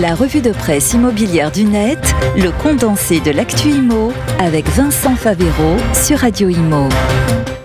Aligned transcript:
La 0.00 0.14
revue 0.14 0.42
de 0.42 0.52
presse 0.52 0.92
immobilière 0.92 1.50
du 1.50 1.64
net, 1.64 1.98
le 2.36 2.52
condensé 2.62 3.18
de 3.18 3.32
l'actu 3.32 3.70
IMO 3.70 4.12
avec 4.38 4.68
Vincent 4.68 5.16
Favero 5.16 5.76
sur 5.92 6.18
Radio 6.18 6.48
Imo. 6.48 6.88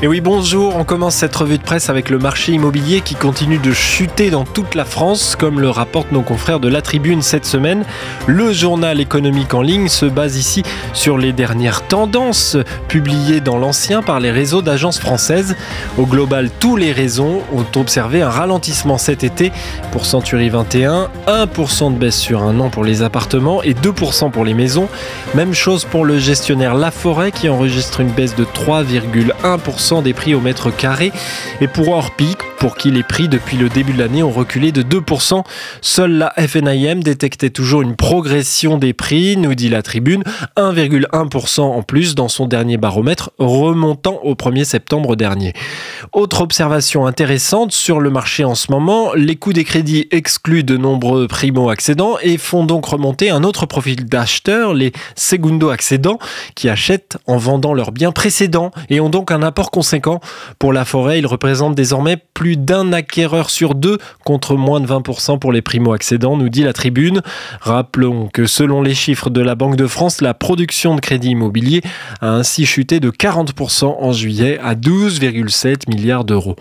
Et 0.00 0.06
oui, 0.06 0.20
bonjour, 0.20 0.76
on 0.76 0.84
commence 0.84 1.16
cette 1.16 1.34
revue 1.34 1.58
de 1.58 1.62
presse 1.64 1.90
avec 1.90 2.08
le 2.08 2.20
marché 2.20 2.52
immobilier 2.52 3.00
qui 3.00 3.16
continue 3.16 3.58
de 3.58 3.72
chuter 3.72 4.30
dans 4.30 4.44
toute 4.44 4.76
la 4.76 4.84
France, 4.84 5.34
comme 5.34 5.58
le 5.58 5.70
rapportent 5.70 6.12
nos 6.12 6.22
confrères 6.22 6.60
de 6.60 6.68
la 6.68 6.82
Tribune 6.82 7.20
cette 7.20 7.44
semaine. 7.44 7.84
Le 8.28 8.52
journal 8.52 9.00
économique 9.00 9.54
en 9.54 9.60
ligne 9.60 9.88
se 9.88 10.06
base 10.06 10.36
ici 10.36 10.62
sur 10.92 11.18
les 11.18 11.32
dernières 11.32 11.84
tendances 11.84 12.56
publiées 12.86 13.40
dans 13.40 13.58
l'ancien 13.58 14.00
par 14.00 14.20
les 14.20 14.30
réseaux 14.30 14.62
d'agences 14.62 15.00
françaises. 15.00 15.56
Au 15.96 16.06
global, 16.06 16.48
tous 16.60 16.76
les 16.76 16.92
réseaux 16.92 17.42
ont 17.52 17.66
observé 17.74 18.22
un 18.22 18.30
ralentissement 18.30 18.98
cet 18.98 19.24
été 19.24 19.50
pour 19.90 20.06
Century 20.06 20.48
21, 20.48 21.08
1% 21.26 21.94
de 21.94 21.98
baisse 21.98 22.18
sur 22.18 22.44
un 22.44 22.60
an 22.60 22.68
pour 22.68 22.84
les 22.84 23.02
appartements 23.02 23.64
et 23.64 23.74
2% 23.74 24.30
pour 24.30 24.44
les 24.44 24.54
maisons. 24.54 24.88
Même 25.34 25.54
chose 25.54 25.84
pour 25.84 26.04
le 26.04 26.20
gestionnaire 26.20 26.76
La 26.76 26.92
Forêt 26.92 27.32
qui 27.32 27.48
enregistre 27.48 27.98
une 27.98 28.10
baisse 28.10 28.36
de 28.36 28.44
3,1% 28.44 29.87
des 29.88 30.12
prix 30.12 30.34
au 30.34 30.40
mètre 30.40 30.74
carré. 30.74 31.12
Et 31.60 31.66
pour 31.66 31.88
Orpic, 31.88 32.38
pour 32.58 32.76
qui 32.76 32.90
les 32.90 33.02
prix 33.02 33.28
depuis 33.28 33.56
le 33.56 33.68
début 33.68 33.92
de 33.92 33.98
l'année 33.98 34.22
ont 34.22 34.30
reculé 34.30 34.70
de 34.72 34.82
2%, 34.82 35.44
seule 35.80 36.12
la 36.12 36.32
FNIM 36.36 37.00
détectait 37.02 37.50
toujours 37.50 37.82
une 37.82 37.96
progression 37.96 38.78
des 38.78 38.92
prix, 38.92 39.36
nous 39.36 39.54
dit 39.54 39.68
la 39.68 39.82
tribune, 39.82 40.24
1,1% 40.56 41.60
en 41.60 41.82
plus 41.82 42.14
dans 42.14 42.28
son 42.28 42.46
dernier 42.46 42.76
baromètre 42.76 43.30
remontant 43.38 44.20
au 44.24 44.34
1er 44.34 44.64
septembre 44.64 45.16
dernier. 45.16 45.52
Autre 46.12 46.42
observation 46.42 47.06
intéressante 47.06 47.72
sur 47.72 48.00
le 48.00 48.10
marché 48.10 48.44
en 48.44 48.54
ce 48.54 48.70
moment, 48.70 49.14
les 49.14 49.36
coûts 49.36 49.52
des 49.52 49.64
crédits 49.64 50.08
excluent 50.10 50.64
de 50.64 50.76
nombreux 50.76 51.28
primo-accédants 51.28 52.16
et 52.22 52.36
font 52.36 52.64
donc 52.64 52.86
remonter 52.86 53.30
un 53.30 53.44
autre 53.44 53.66
profil 53.66 54.04
d'acheteurs, 54.04 54.74
les 54.74 54.92
segundo-accédants, 55.14 56.18
qui 56.54 56.68
achètent 56.68 57.18
en 57.26 57.36
vendant 57.36 57.72
leurs 57.72 57.92
biens 57.92 58.12
précédents 58.12 58.72
et 58.90 59.00
ont 59.00 59.10
donc 59.10 59.30
un 59.30 59.42
apport 59.42 59.70
Pour 60.58 60.72
la 60.72 60.84
forêt, 60.84 61.18
ils 61.18 61.26
représentent 61.26 61.74
désormais 61.74 62.16
plus 62.34 62.56
d'un 62.56 62.92
acquéreur 62.92 63.50
sur 63.50 63.74
deux 63.74 63.98
contre 64.24 64.54
moins 64.54 64.80
de 64.80 64.86
20% 64.86 65.38
pour 65.38 65.52
les 65.52 65.62
primo-accédants, 65.62 66.36
nous 66.36 66.48
dit 66.48 66.62
la 66.62 66.72
tribune. 66.72 67.22
Rappelons 67.60 68.28
que 68.32 68.46
selon 68.46 68.82
les 68.82 68.94
chiffres 68.94 69.30
de 69.30 69.40
la 69.40 69.54
Banque 69.54 69.76
de 69.76 69.86
France, 69.86 70.20
la 70.20 70.34
production 70.34 70.94
de 70.94 71.00
crédit 71.00 71.30
immobilier 71.30 71.82
a 72.20 72.30
ainsi 72.30 72.66
chuté 72.66 73.00
de 73.00 73.10
40% 73.10 73.96
en 74.00 74.12
juillet 74.12 74.58
à 74.62 74.74
12,7 74.74 75.88
milliards 75.88 76.24
d'euros. 76.24 76.56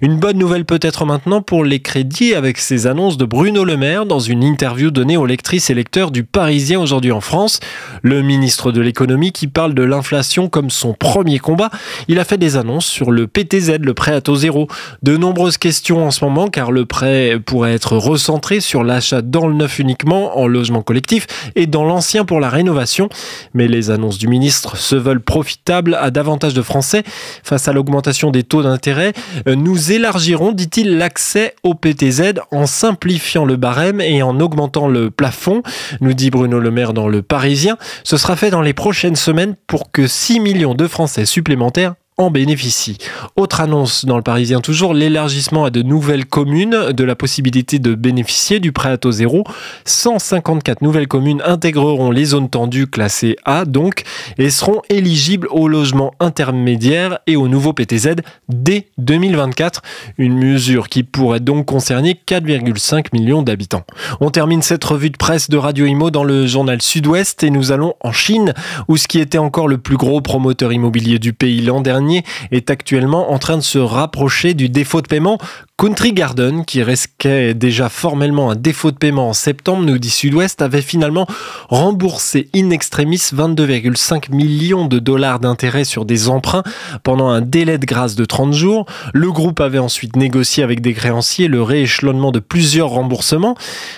Une 0.00 0.18
bonne 0.18 0.38
nouvelle 0.38 0.64
peut-être 0.64 1.04
maintenant 1.04 1.42
pour 1.42 1.64
les 1.64 1.80
crédits 1.80 2.34
avec 2.34 2.58
ces 2.58 2.86
annonces 2.86 3.16
de 3.16 3.24
Bruno 3.24 3.64
Le 3.64 3.76
Maire 3.76 4.06
dans 4.06 4.20
une 4.20 4.42
interview 4.42 4.90
donnée 4.90 5.16
aux 5.16 5.26
lectrices 5.26 5.70
et 5.70 5.74
lecteurs 5.74 6.10
du 6.10 6.24
Parisien 6.24 6.80
aujourd'hui 6.80 7.12
en 7.12 7.20
France. 7.20 7.60
Le 8.02 8.22
ministre 8.22 8.72
de 8.72 8.80
l'économie 8.80 9.32
qui 9.32 9.46
parle 9.46 9.74
de 9.74 9.82
l'inflation 9.82 10.48
comme 10.48 10.70
son 10.70 10.94
premier 10.94 11.38
combat, 11.38 11.70
il 12.08 12.18
a 12.18 12.24
fait 12.24 12.38
des 12.38 12.56
annonces 12.56 12.61
sur 12.80 13.10
le 13.10 13.26
PTZ, 13.26 13.78
le 13.80 13.94
prêt 13.94 14.12
à 14.12 14.20
taux 14.20 14.36
zéro. 14.36 14.68
De 15.02 15.16
nombreuses 15.16 15.58
questions 15.58 16.06
en 16.06 16.10
ce 16.10 16.24
moment 16.24 16.48
car 16.48 16.72
le 16.72 16.86
prêt 16.86 17.38
pourrait 17.44 17.74
être 17.74 17.96
recentré 17.96 18.60
sur 18.60 18.84
l'achat 18.84 19.22
dans 19.22 19.46
le 19.46 19.54
neuf 19.54 19.78
uniquement 19.78 20.38
en 20.38 20.46
logement 20.46 20.82
collectif 20.82 21.26
et 21.56 21.66
dans 21.66 21.84
l'ancien 21.84 22.24
pour 22.24 22.40
la 22.40 22.48
rénovation. 22.48 23.08
Mais 23.54 23.68
les 23.68 23.90
annonces 23.90 24.18
du 24.18 24.28
ministre 24.28 24.76
se 24.76 24.96
veulent 24.96 25.20
profitables 25.20 25.94
à 25.94 26.10
davantage 26.10 26.54
de 26.54 26.62
Français 26.62 27.02
face 27.42 27.68
à 27.68 27.72
l'augmentation 27.72 28.30
des 28.30 28.42
taux 28.42 28.62
d'intérêt. 28.62 29.12
Nous 29.46 29.92
élargirons, 29.92 30.52
dit-il, 30.52 30.98
l'accès 30.98 31.54
au 31.62 31.74
PTZ 31.74 32.34
en 32.50 32.66
simplifiant 32.66 33.44
le 33.44 33.56
barème 33.56 34.00
et 34.00 34.22
en 34.22 34.38
augmentant 34.40 34.88
le 34.88 35.10
plafond, 35.10 35.62
nous 36.00 36.14
dit 36.14 36.30
Bruno 36.30 36.58
Le 36.58 36.70
Maire 36.70 36.92
dans 36.92 37.08
Le 37.08 37.22
Parisien. 37.22 37.76
Ce 38.04 38.16
sera 38.16 38.36
fait 38.36 38.50
dans 38.50 38.62
les 38.62 38.72
prochaines 38.72 39.16
semaines 39.16 39.56
pour 39.66 39.90
que 39.90 40.06
6 40.06 40.40
millions 40.40 40.74
de 40.74 40.86
Français 40.86 41.24
supplémentaires 41.24 41.94
en 42.22 42.30
bénéficient. 42.30 42.98
Autre 43.36 43.60
annonce 43.60 44.04
dans 44.04 44.16
le 44.16 44.22
Parisien 44.22 44.60
toujours, 44.60 44.94
l'élargissement 44.94 45.64
à 45.64 45.70
de 45.70 45.82
nouvelles 45.82 46.26
communes 46.26 46.92
de 46.92 47.04
la 47.04 47.16
possibilité 47.16 47.78
de 47.78 47.94
bénéficier 47.94 48.60
du 48.60 48.72
prêt 48.72 48.90
à 48.90 48.96
taux 48.96 49.12
zéro. 49.12 49.44
154 49.84 50.82
nouvelles 50.82 51.08
communes 51.08 51.42
intégreront 51.44 52.10
les 52.10 52.26
zones 52.26 52.48
tendues 52.48 52.86
classées 52.86 53.36
A 53.44 53.64
donc 53.64 54.02
et 54.38 54.50
seront 54.50 54.82
éligibles 54.88 55.48
au 55.50 55.68
logement 55.68 56.12
intermédiaire 56.20 57.18
et 57.26 57.36
au 57.36 57.48
nouveau 57.48 57.72
PTZ 57.72 58.16
dès 58.48 58.88
2024. 58.98 59.82
Une 60.18 60.36
mesure 60.36 60.88
qui 60.88 61.02
pourrait 61.02 61.40
donc 61.40 61.66
concerner 61.66 62.20
4,5 62.26 63.06
millions 63.12 63.42
d'habitants. 63.42 63.84
On 64.20 64.30
termine 64.30 64.62
cette 64.62 64.84
revue 64.84 65.10
de 65.10 65.16
presse 65.16 65.50
de 65.50 65.56
Radio 65.56 65.86
Imo 65.86 66.10
dans 66.10 66.24
le 66.24 66.46
journal 66.46 66.80
Sud-Ouest 66.82 67.42
et 67.42 67.50
nous 67.50 67.72
allons 67.72 67.94
en 68.00 68.12
Chine 68.12 68.54
où 68.88 68.96
ce 68.96 69.08
qui 69.08 69.18
était 69.18 69.38
encore 69.38 69.68
le 69.68 69.78
plus 69.78 69.96
gros 69.96 70.20
promoteur 70.20 70.72
immobilier 70.72 71.18
du 71.18 71.32
pays 71.32 71.60
l'an 71.62 71.80
dernier 71.80 72.11
est 72.50 72.70
actuellement 72.70 73.32
en 73.32 73.38
train 73.38 73.56
de 73.56 73.62
se 73.62 73.78
rapprocher 73.78 74.54
du 74.54 74.68
défaut 74.68 75.00
de 75.00 75.08
paiement 75.08 75.38
Country 75.82 76.12
Garden, 76.12 76.64
qui 76.64 76.80
risquait 76.80 77.54
déjà 77.54 77.88
formellement 77.88 78.52
un 78.52 78.54
défaut 78.54 78.92
de 78.92 78.96
paiement 78.96 79.30
en 79.30 79.32
septembre, 79.32 79.82
nous 79.84 79.98
dit 79.98 80.10
Sud-Ouest, 80.10 80.62
avait 80.62 80.80
finalement 80.80 81.26
remboursé 81.70 82.48
in 82.54 82.70
extremis 82.70 83.16
22,5 83.16 84.32
millions 84.32 84.86
de 84.86 85.00
dollars 85.00 85.40
d'intérêts 85.40 85.82
sur 85.82 86.04
des 86.04 86.28
emprunts 86.28 86.62
pendant 87.02 87.30
un 87.30 87.40
délai 87.40 87.78
de 87.78 87.84
grâce 87.84 88.14
de 88.14 88.24
30 88.24 88.52
jours. 88.52 88.86
Le 89.12 89.32
groupe 89.32 89.58
avait 89.58 89.80
ensuite 89.80 90.14
négocié 90.14 90.62
avec 90.62 90.82
des 90.82 90.94
créanciers 90.94 91.48
le 91.48 91.60
rééchelonnement 91.60 92.30
de 92.30 92.38
plusieurs 92.38 92.90
remboursements. 92.90 93.56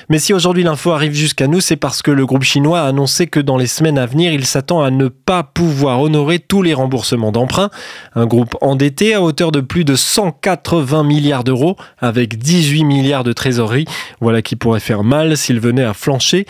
Mais 0.08 0.18
si 0.18 0.32
aujourd'hui 0.32 0.62
l'info 0.62 0.90
arrive 0.92 1.12
jusqu'à 1.12 1.48
nous, 1.48 1.60
c'est 1.60 1.76
parce 1.76 2.00
que 2.00 2.10
le 2.10 2.24
groupe 2.24 2.44
chinois 2.44 2.80
a 2.80 2.86
annoncé 2.86 3.26
que 3.26 3.40
dans 3.40 3.58
les 3.58 3.66
semaines 3.66 3.98
à 3.98 4.06
venir, 4.06 4.32
il 4.32 4.46
s'attend 4.46 4.80
à 4.80 4.90
ne 4.90 5.08
pas 5.08 5.42
pouvoir 5.42 6.00
honorer 6.00 6.38
tous 6.38 6.62
les 6.62 6.72
remboursements 6.72 7.30
d'emprunts. 7.30 7.68
Un 8.14 8.24
groupe 8.24 8.56
endetté 8.62 9.12
à 9.12 9.20
hauteur 9.20 9.52
de 9.52 9.60
plus 9.60 9.84
de 9.84 9.96
180 9.96 11.04
milliards 11.04 11.44
d'euros 11.44 11.73
avec 11.98 12.38
18 12.38 12.84
milliards 12.84 13.24
de 13.24 13.32
trésorerie. 13.32 13.86
Voilà 14.20 14.42
qui 14.42 14.56
pourrait 14.56 14.80
faire 14.80 15.04
mal 15.04 15.36
s'il 15.36 15.60
venait 15.60 15.84
à 15.84 15.94
flancher. 15.94 16.46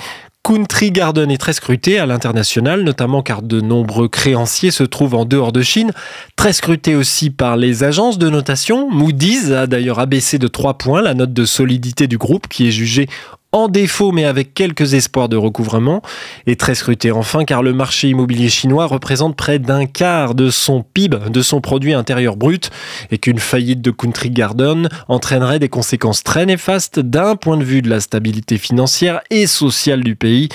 Country 0.47 0.91
Garden 0.91 1.31
est 1.31 1.39
très 1.39 1.55
scruté 1.55 1.99
à 1.99 2.05
l'international, 2.05 2.83
notamment 2.83 3.23
car 3.23 3.41
de 3.41 3.63
nombreux 3.63 4.09
créanciers 4.09 4.71
se 4.71 4.85
trouvent 4.85 5.15
en 5.15 5.25
dehors 5.25 5.53
de 5.53 5.63
Chine. 5.63 5.91
Très 6.37 6.53
scruté 6.53 6.95
aussi 6.95 7.31
par 7.31 7.57
les 7.57 7.83
agences 7.83 8.19
de 8.19 8.29
notation. 8.29 8.91
Moody's 8.91 9.51
a 9.51 9.67
d'ailleurs 9.67 10.01
abaissé 10.01 10.39
de 10.39 10.47
3 10.47 10.77
points 10.77 11.01
la 11.01 11.15
note 11.15 11.33
de 11.33 11.47
solidité 11.47 12.09
du 12.09 12.19
groupe 12.19 12.47
qui 12.47 12.69
est 12.69 12.73
jugée 12.73 13.09
en 13.55 13.69
défaut 13.69 14.13
mais 14.13 14.25
avec 14.25 14.53
quelques 14.53 14.95
espoirs 14.95 15.29
de 15.29 15.37
recouvrement, 15.37 16.03
et 16.47 16.57
très 16.57 16.75
scruté 16.75 17.13
enfin 17.13 17.45
car 17.45 17.63
le 17.63 17.73
marché 17.73 18.09
immobilier 18.09 18.49
chinois 18.49 18.87
représente 18.87 19.37
près 19.37 19.59
d'un 19.59 19.87
quart 19.87 20.35
de 20.35 20.51
son 20.51 20.83
PIB, 20.83 21.31
de 21.31 21.41
son 21.41 21.61
produit 21.61 21.95
intérieur 21.95 22.37
brut, 22.37 22.71
et 23.11 23.19
qu'une 23.19 23.39
faillite 23.39 23.81
de 23.81 23.93
Country 23.93 24.31
Garden 24.31 24.89
entraînerait 25.09 25.61
des 25.61 25.69
conséquences 25.69 26.25
très 26.25 26.47
néfastes 26.47 26.99
d'un 26.99 27.37
point 27.37 27.57
de 27.57 27.65
vue 27.65 27.81
de 27.81 27.89
la 27.89 28.01
stabilité 28.01 28.59
financière 28.59 29.21
et 29.31 29.47
sociale 29.47 30.03
du 30.03 30.17
pays. 30.17 30.49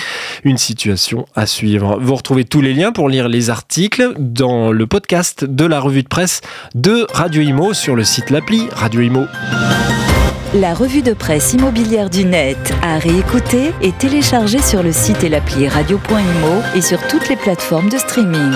Une 0.43 0.57
situation 0.57 1.25
à 1.35 1.45
suivre. 1.45 1.99
Vous 2.01 2.15
retrouvez 2.15 2.43
tous 2.43 2.61
les 2.61 2.73
liens 2.73 2.91
pour 2.91 3.07
lire 3.07 3.29
les 3.29 3.49
articles 3.49 4.13
dans 4.19 4.73
le 4.73 4.87
podcast 4.87 5.45
de 5.45 5.65
la 5.65 5.79
revue 5.79 6.03
de 6.03 6.09
presse 6.09 6.41
de 6.75 7.07
Radio 7.13 7.41
Imo 7.41 7.73
sur 7.73 7.95
le 7.95 8.03
site 8.03 8.29
l'appli 8.29 8.67
Radio 8.73 9.01
Imo. 9.01 9.25
La 10.55 10.73
revue 10.73 11.03
de 11.03 11.13
presse 11.13 11.53
immobilière 11.53 12.09
du 12.09 12.25
net 12.25 12.57
à 12.81 12.97
réécouter 12.97 13.71
et 13.83 13.91
télécharger 13.91 14.57
sur 14.57 14.81
le 14.81 14.91
site 14.91 15.23
et 15.23 15.29
l'appli 15.29 15.67
radio.imo 15.67 16.63
et 16.75 16.81
sur 16.81 16.99
toutes 17.07 17.29
les 17.29 17.35
plateformes 17.35 17.89
de 17.89 17.99
streaming. 17.99 18.51